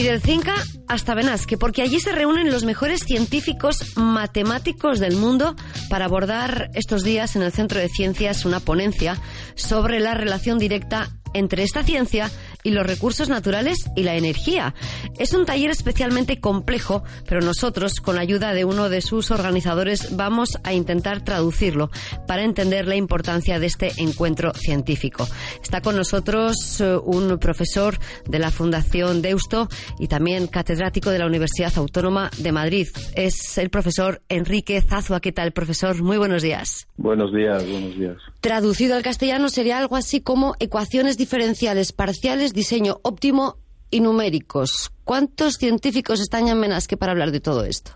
[0.00, 0.54] Y del Cinca
[0.88, 5.54] hasta Benasque, porque allí se reúnen los mejores científicos matemáticos del mundo
[5.90, 9.18] para abordar estos días en el Centro de Ciencias una ponencia
[9.56, 12.30] sobre la relación directa entre esta ciencia
[12.62, 14.74] y los recursos naturales y la energía.
[15.18, 20.16] Es un taller especialmente complejo, pero nosotros, con la ayuda de uno de sus organizadores,
[20.16, 21.90] vamos a intentar traducirlo
[22.26, 25.26] para entender la importancia de este encuentro científico.
[25.62, 29.68] Está con nosotros eh, un profesor de la Fundación Deusto
[29.98, 32.88] y también catedrático de la Universidad Autónoma de Madrid.
[33.14, 35.20] Es el profesor Enrique Zazua.
[35.20, 36.02] ¿Qué tal, profesor?
[36.02, 36.88] Muy buenos días.
[36.96, 38.16] Buenos días, buenos días.
[38.40, 43.56] Traducido al castellano sería algo así como ecuaciones diferenciales parciales, diseño óptimo
[43.90, 44.92] y numéricos.
[45.04, 47.92] ¿Cuántos científicos están en Menasque para hablar de todo esto?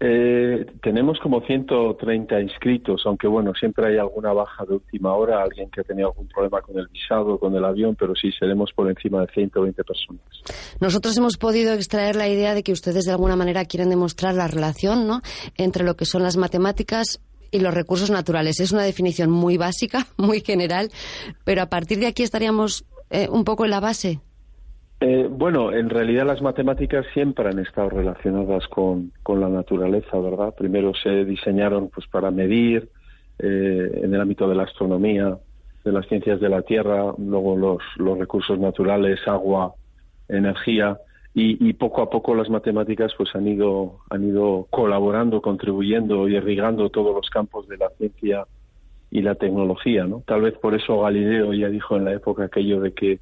[0.00, 5.70] Eh, tenemos como 130 inscritos, aunque bueno, siempre hay alguna baja de última hora, alguien
[5.70, 8.88] que ha tenido algún problema con el visado, con el avión, pero sí seremos por
[8.88, 10.22] encima de 120 personas.
[10.80, 14.46] Nosotros hemos podido extraer la idea de que ustedes de alguna manera quieren demostrar la
[14.46, 15.20] relación ¿no?
[15.56, 17.20] entre lo que son las matemáticas
[17.50, 18.60] y los recursos naturales.
[18.60, 20.90] Es una definición muy básica, muy general,
[21.44, 24.20] pero a partir de aquí estaríamos eh, un poco en la base.
[25.00, 30.54] Eh, bueno, en realidad las matemáticas siempre han estado relacionadas con, con la naturaleza, ¿verdad?
[30.56, 32.88] Primero se diseñaron pues para medir
[33.38, 35.38] eh, en el ámbito de la astronomía,
[35.84, 39.74] de las ciencias de la Tierra, luego los, los recursos naturales, agua,
[40.28, 40.98] energía,
[41.34, 46.90] y, poco a poco las matemáticas pues han ido han ido colaborando contribuyendo y irrigando
[46.90, 48.46] todos los campos de la ciencia
[49.10, 52.80] y la tecnología no tal vez por eso Galileo ya dijo en la época aquello
[52.80, 53.20] de que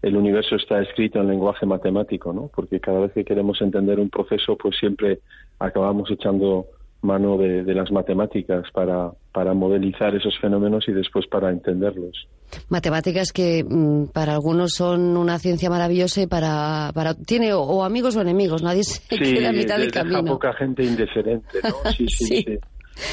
[0.00, 4.08] el universo está escrito en lenguaje matemático no porque cada vez que queremos entender un
[4.08, 5.18] proceso pues siempre
[5.58, 6.66] acabamos echando
[7.02, 12.26] mano de, las matemáticas para, para modelizar esos fenómenos y después para entenderlos.
[12.68, 18.16] Matemáticas que mm, para algunos son una ciencia maravillosa y para, para tiene o, amigos
[18.16, 20.24] o enemigos, nadie se queda a mitad del camino.
[20.24, 21.90] poca gente indiferente, ¿no?
[21.92, 22.58] Sí, sí, sí,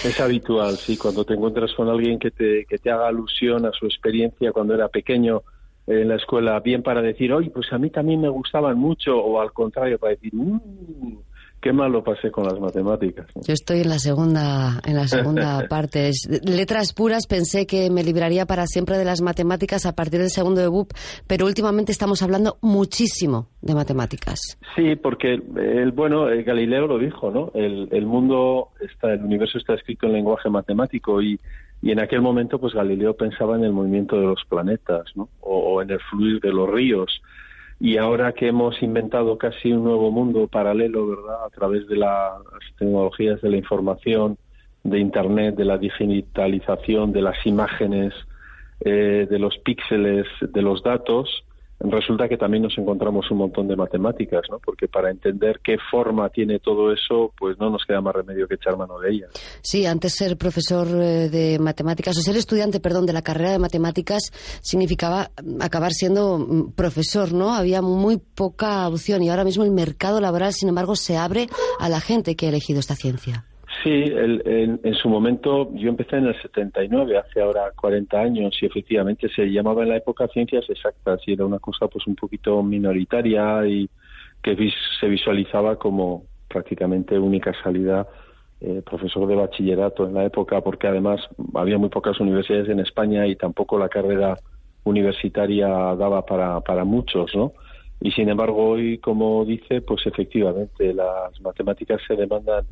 [0.03, 3.71] Es habitual, sí, cuando te encuentras con alguien que te, que te haga alusión a
[3.71, 5.43] su experiencia cuando era pequeño
[5.88, 9.39] en la escuela, bien para decir, oye, pues a mí también me gustaban mucho, o
[9.39, 11.20] al contrario, para decir, mmm,
[11.65, 13.26] qué mal lo pasé con las matemáticas.
[13.33, 16.11] Yo estoy en la segunda, en la segunda parte.
[16.43, 20.61] Letras puras pensé que me libraría para siempre de las matemáticas a partir del segundo
[20.61, 20.92] de BUP,
[21.26, 24.59] pero últimamente estamos hablando muchísimo de matemáticas.
[24.76, 27.49] Sí, porque el bueno, Galileo lo dijo, ¿no?
[27.55, 31.39] El, el mundo está, el universo está escrito en lenguaje matemático y
[31.82, 35.30] y en aquel momento pues Galileo pensaba en el movimiento de los planetas ¿no?
[35.42, 37.21] o, en el fluir de los ríos
[37.80, 41.45] y ahora que hemos inventado casi un nuevo mundo paralelo, ¿verdad?
[41.45, 42.33] A través de las
[42.77, 44.37] tecnologías de la información,
[44.83, 48.14] de Internet, de la digitalización, de las imágenes,
[48.81, 51.45] eh, de los píxeles, de los datos,
[51.80, 54.59] resulta que también nos encontramos un montón de matemáticas, ¿no?
[54.59, 58.55] Porque para entender qué forma tiene todo eso, pues no nos queda más remedio que
[58.55, 59.31] echar mano de ellas.
[59.61, 63.59] Sí, antes ser profesor eh, de matemáticas, o ser estudiante, perdón, de la carrera de
[63.59, 64.31] matemáticas,
[64.61, 67.53] significaba acabar siendo mm, profesor, ¿no?
[67.53, 71.47] Había muy poca opción y ahora mismo el mercado laboral, sin embargo, se abre
[71.80, 73.45] a la gente que ha elegido esta ciencia.
[73.85, 79.29] Sí, en, su momento yo empecé en el 79, hace ahora 40 años, y efectivamente
[79.29, 83.63] se llamaba en la época ciencias exactas y era una cosa pues un poquito minoritaria
[83.67, 83.87] y
[84.41, 84.57] que
[84.99, 88.07] se visualizaba como prácticamente única salida
[88.59, 91.21] eh, profesor de bachillerato en la época, porque además
[91.53, 94.35] había muy pocas universidades en España y tampoco la carrera
[94.83, 97.53] universitaria daba para, para muchos, ¿no?
[98.02, 102.65] Y sin embargo hoy, como dice, pues efectivamente las matemáticas se demandan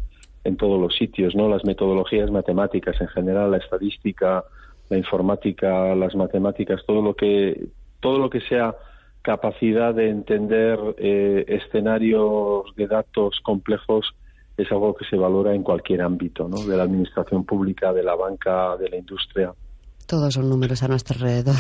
[0.43, 1.47] en todos los sitios, ¿no?
[1.47, 4.43] Las metodologías matemáticas en general, la estadística,
[4.89, 7.67] la informática, las matemáticas, todo lo que
[7.99, 8.75] todo lo que sea
[9.21, 14.13] capacidad de entender eh, escenarios de datos complejos
[14.57, 16.63] es algo que se valora en cualquier ámbito, ¿no?
[16.63, 19.53] De la administración pública, de la banca, de la industria.
[20.05, 21.55] Todos son números a nuestro alrededor.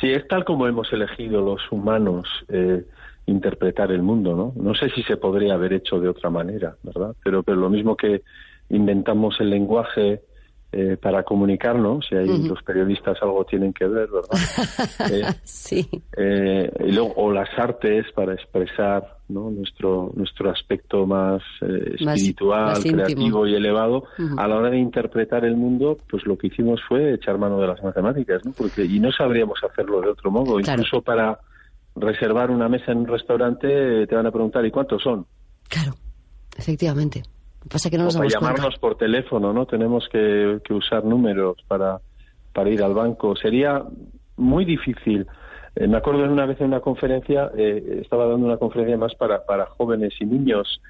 [0.00, 2.28] sí, es tal como hemos elegido los humanos.
[2.48, 2.84] Eh,
[3.26, 4.52] interpretar el mundo, ¿no?
[4.62, 7.14] No sé si se podría haber hecho de otra manera, ¿verdad?
[7.22, 8.22] Pero, pero lo mismo que
[8.68, 10.22] inventamos el lenguaje
[10.74, 14.30] eh, para comunicarnos, y ahí los periodistas algo tienen que ver, ¿verdad?
[15.12, 15.86] Eh, sí.
[16.16, 19.50] Eh, y luego, o las artes para expresar ¿no?
[19.50, 24.04] nuestro, nuestro aspecto más, espiritual, creativo y elevado,
[24.38, 27.66] a la hora de interpretar el mundo, pues lo que hicimos fue echar mano de
[27.66, 28.52] las matemáticas, ¿no?
[28.52, 31.38] Porque, y no sabríamos hacerlo de otro modo, incluso para
[31.96, 35.26] reservar una mesa en un restaurante, te van a preguntar, ¿y cuántos son?
[35.68, 35.94] Claro,
[36.56, 37.22] efectivamente.
[37.70, 39.66] Pasa que no nos o para llamarnos por teléfono, ¿no?
[39.66, 42.00] Tenemos que, usar números para,
[42.52, 43.36] para ir al banco.
[43.36, 43.82] Sería
[44.36, 45.26] muy difícil
[45.74, 49.14] Eh, me acuerdo en una vez en una conferencia, eh, estaba dando una conferencia más
[49.14, 50.82] para, para jóvenes y niños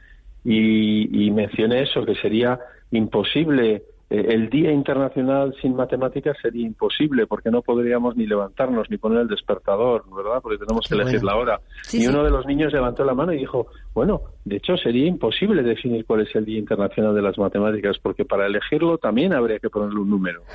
[0.44, 2.58] y, y mencioné eso, que sería
[2.90, 3.82] imposible eh,
[4.12, 9.28] el Día Internacional sin matemáticas sería imposible porque no podríamos ni levantarnos ni poner el
[9.28, 10.40] despertador, ¿verdad?
[10.42, 11.60] Porque tenemos que elegir la hora.
[11.92, 15.62] y uno de los niños levantó la mano y dijo, bueno, de hecho sería imposible
[15.62, 19.70] definir cuál es el Día Internacional de las Matemáticas porque para elegirlo también habría que
[19.70, 20.42] ponerle un número.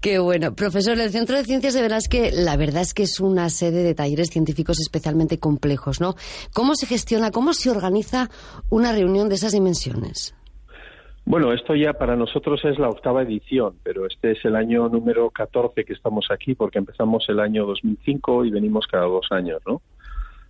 [0.00, 0.54] Qué bueno.
[0.54, 3.84] Profesor, el Centro de Ciencias de Verás que la verdad es que es una sede
[3.84, 6.16] de talleres científicos especialmente complejos, ¿no?
[6.52, 8.30] ¿Cómo se gestiona, cómo se organiza
[8.68, 10.34] una reunión de esas dimensiones?
[11.26, 15.30] Bueno, esto ya para nosotros es la octava edición, pero este es el año número
[15.30, 19.80] 14 que estamos aquí porque empezamos el año 2005 y venimos cada dos años, ¿no?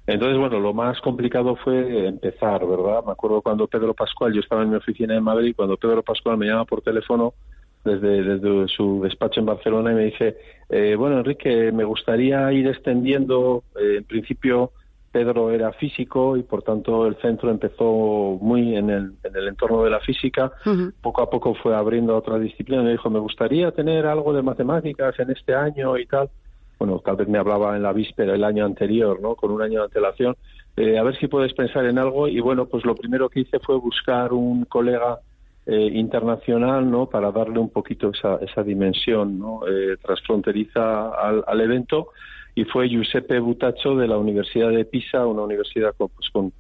[0.07, 3.05] Entonces, bueno, lo más complicado fue empezar, ¿verdad?
[3.07, 6.37] Me acuerdo cuando Pedro Pascual, yo estaba en mi oficina en Madrid, cuando Pedro Pascual
[6.37, 7.35] me llama por teléfono
[7.85, 10.37] desde, desde su despacho en Barcelona y me dice,
[10.69, 14.73] eh, bueno, Enrique, me gustaría ir extendiendo, eh, en principio,
[15.15, 19.85] Pedro era físico y por tanto el centro empezó muy en el, en el entorno
[19.85, 20.51] de la física.
[21.01, 22.83] Poco a poco fue abriendo a otra disciplina.
[22.83, 26.31] Me dijo, me gustaría tener algo de matemáticas en este año y tal.
[26.81, 29.37] Bueno, tal vez me hablaba en la víspera el año anterior, ¿no?
[29.37, 30.35] Con un año de antelación.
[30.77, 32.27] Eh, a ver si puedes pensar en algo.
[32.27, 35.21] Y bueno, pues lo primero que hice fue buscar un colega
[35.65, 37.07] eh, internacional, ¿no?
[37.07, 39.61] Para darle un poquito esa, esa dimensión, ¿no?
[39.69, 42.09] Eh, transfronteriza al, al evento
[42.55, 46.53] y fue Giuseppe Butaccio de la Universidad de Pisa, una universidad con, pues, con,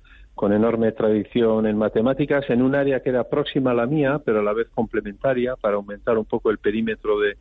[0.52, 4.42] enorme tradición en matemáticas, en un área que era próxima a la mía, pero a
[4.42, 7.36] la vez complementaria, para aumentar un poco el perímetro de,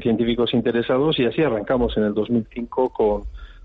[0.00, 3.22] científicos interesados, y así arrancamos en el 2005 con,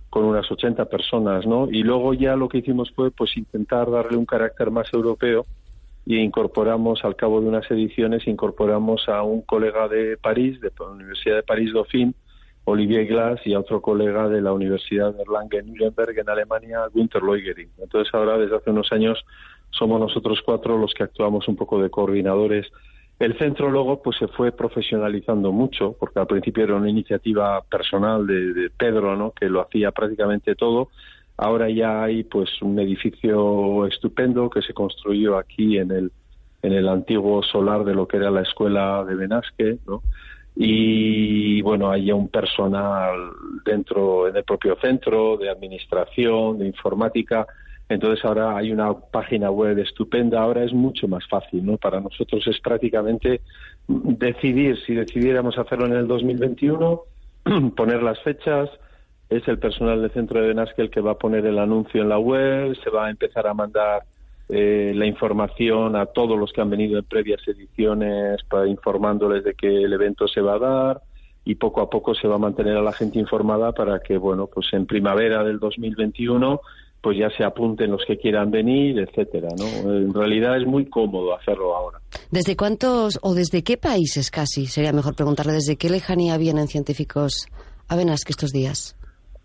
[0.09, 1.69] con unas 80 personas, ¿no?
[1.71, 5.45] Y luego ya lo que hicimos fue pues intentar darle un carácter más europeo
[6.05, 10.85] y incorporamos al cabo de unas ediciones incorporamos a un colega de París, de la
[10.85, 12.13] Universidad de París Dauphine,
[12.69, 17.69] Olivier Glass y a otro colega de la Universidad de Erlangen-Nuremberg en Alemania, Günter Leugering.
[17.77, 19.23] Entonces ahora desde hace unos años
[19.69, 22.67] somos nosotros cuatro los que actuamos un poco de coordinadores.
[23.19, 28.27] El centro luego pues se fue profesionalizando mucho porque al principio era una iniciativa personal
[28.27, 29.31] de, Pedro, ¿no?
[29.31, 30.89] Que lo hacía prácticamente todo.
[31.37, 36.11] Ahora ya hay pues un edificio estupendo que se construyó aquí en el
[36.63, 40.01] en el antiguo solar de lo que era la escuela de Benasque, ¿no?
[40.59, 43.29] Y bueno, hay un personal
[43.63, 47.45] dentro en el propio centro de administración, de informática.
[47.87, 51.77] Entonces ahora hay una página web estupenda, ahora es mucho más fácil, ¿no?
[51.77, 53.41] Para nosotros es prácticamente
[53.87, 57.01] decidir si decidiéramos hacerlo en el 2021,
[57.75, 58.69] poner las fechas,
[59.29, 62.09] es el personal del centro de Benasque el que va a poner el anuncio en
[62.09, 64.03] la web, se va a empezar a mandar
[64.49, 69.53] eh, la información a todos los que han venido en previas ediciones para informándoles de
[69.53, 71.01] que el evento se va a dar
[71.43, 74.47] y poco a poco se va a mantener a la gente informada para que bueno
[74.47, 76.61] pues en primavera del 2021
[77.01, 81.35] pues ya se apunten los que quieran venir etcétera no en realidad es muy cómodo
[81.35, 81.99] hacerlo ahora.
[82.31, 87.47] Desde cuántos o desde qué países casi sería mejor preguntarle desde qué lejanía vienen científicos
[87.89, 88.96] a Benasque estos días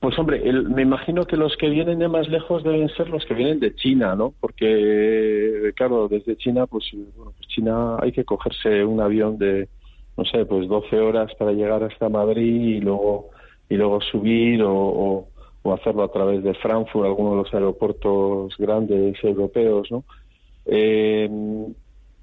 [0.03, 3.35] pues hombre, me imagino que los que vienen de más lejos deben ser los que
[3.35, 4.35] vienen de China, ¿no?
[4.41, 9.69] Porque, claro, desde China, pues, bueno, pues China hay que cogerse un avión de,
[10.17, 13.31] no sé, pues 12 horas para llegar hasta Madrid y luego
[13.69, 15.29] y luego subir o,
[15.63, 20.03] o, hacerlo a través de Frankfurt, alguno de los aeropuertos grandes europeos, ¿no?
[20.67, 21.31] Eh,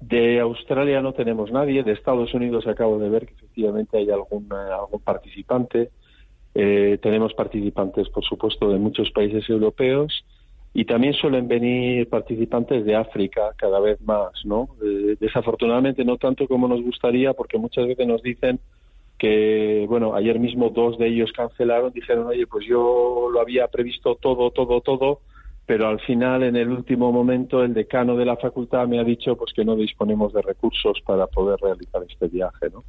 [0.00, 4.52] de Australia no tenemos nadie, de Estados Unidos acabo de ver que efectivamente hay algún,
[4.52, 5.90] algún participante.
[6.54, 10.24] Eh, tenemos participantes, por supuesto, de muchos países europeos
[10.72, 14.68] y también suelen venir participantes de África cada vez más, ¿no?
[14.84, 18.60] Eh, desafortunadamente no tanto como nos gustaría porque muchas veces nos dicen
[19.18, 24.14] que, bueno, ayer mismo dos de ellos cancelaron, dijeron, oye, pues yo lo había previsto
[24.14, 25.20] todo, todo, todo,
[25.66, 29.36] pero al final, en el último momento, el decano de la facultad me ha dicho
[29.36, 32.84] pues que no disponemos de recursos para poder realizar este viaje, ¿no?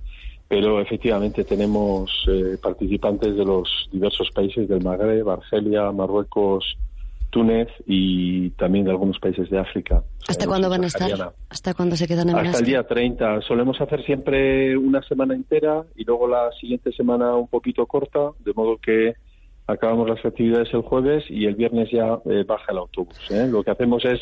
[0.52, 6.78] Pero efectivamente tenemos eh, participantes de los diversos países del Magreb, Argelia, Marruecos,
[7.30, 10.04] Túnez y también de algunos países de África.
[10.28, 11.34] ¿Hasta cuándo van a estar?
[11.48, 13.44] ¿Hasta cuándo se quedan en Hasta el día 30.
[13.44, 18.52] Solemos hacer siempre una semana entera y luego la siguiente semana un poquito corta, de
[18.54, 19.14] modo que
[19.68, 23.16] acabamos las actividades el jueves y el viernes ya eh, baja el autobús.
[23.30, 23.48] ¿eh?
[23.50, 24.20] Lo que hacemos es,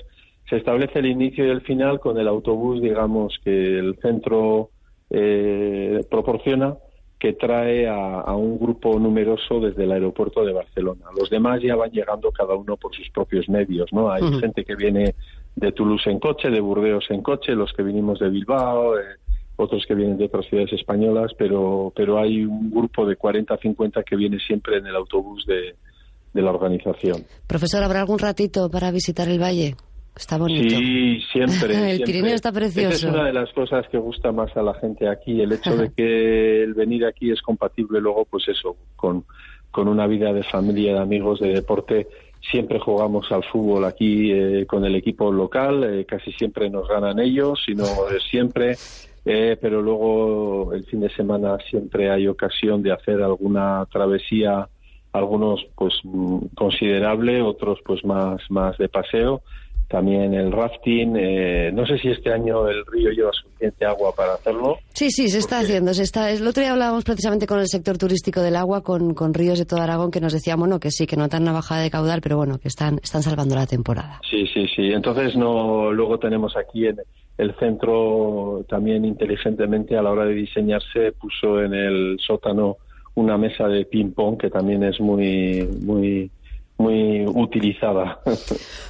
[0.48, 4.69] se establece el inicio y el final con el autobús, digamos, que el centro
[5.09, 6.75] eh, proporciona
[7.19, 11.05] que trae a, un grupo numeroso desde el aeropuerto de Barcelona.
[11.17, 14.09] Los demás ya van llegando cada uno por sus propios medios, ¿no?
[14.09, 15.15] Hay gente que viene
[15.53, 19.01] de Toulouse en coche, de Burdeos en coche, los que vinimos de Bilbao, eh,
[19.57, 24.03] otros que vienen de otras ciudades españolas, pero, pero hay un grupo de 40 50
[24.03, 25.75] que viene siempre en el autobús de,
[26.33, 27.25] de la organización.
[27.47, 29.75] Profesor, ¿habrá algún ratito para visitar el valle?
[30.19, 30.75] Está bonito.
[30.75, 31.91] Sí, siempre.
[31.91, 32.89] el Pirineo está precioso.
[32.89, 35.77] Esa es una de las cosas que gusta más a la gente aquí, el hecho
[35.77, 39.23] de que el venir aquí es compatible luego, pues eso, con,
[39.71, 42.07] con una vida de familia, de amigos, de deporte.
[42.51, 47.19] Siempre jugamos al fútbol aquí eh, con el equipo local, eh, casi siempre nos ganan
[47.19, 47.85] ellos, sino
[48.29, 48.75] siempre,
[49.25, 54.67] eh, pero luego el fin de semana siempre hay ocasión de hacer alguna travesía
[55.11, 59.41] algunos pues mm, considerable, otros pues más, más de paseo.
[59.89, 61.15] También el rafting.
[61.17, 64.77] Eh, no sé si este año el río lleva suficiente agua para hacerlo.
[64.93, 65.93] Sí, sí, se está haciendo.
[65.96, 69.34] Se está, el otro día hablábamos precisamente con el sector turístico del agua, con, con
[69.34, 71.89] ríos de todo Aragón, que nos decían, bueno, que sí, que notan una bajada de
[71.89, 74.22] caudal, pero bueno, que están, están salvando la temporada.
[74.29, 74.91] Sí, sí, sí.
[74.91, 76.98] Entonces, no, luego tenemos aquí en
[77.39, 82.75] el centro también inteligentemente a la hora de diseñarse puso en el sótano
[83.15, 86.29] una mesa de ping pong que también es muy muy
[86.79, 88.19] muy utilizada.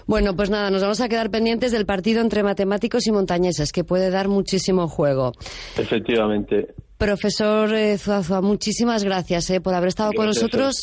[0.05, 3.84] Bueno, pues nada, nos vamos a quedar pendientes del partido entre matemáticos y montañeses, que
[3.84, 5.34] puede dar muchísimo juego.
[5.77, 6.74] Efectivamente.
[6.98, 10.81] Profesor eh, Zuazua, muchísimas gracias eh, por haber estado con nosotros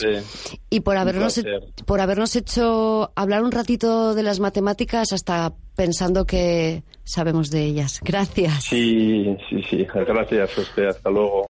[0.70, 1.44] y por habernos,
[1.84, 8.00] por habernos hecho hablar un ratito de las matemáticas hasta pensando que sabemos de ellas.
[8.02, 8.64] Gracias.
[8.64, 9.86] Sí, sí, sí.
[9.92, 10.86] Gracias a usted.
[10.86, 11.44] Hasta luego.